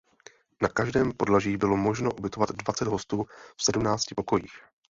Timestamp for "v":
3.57-3.63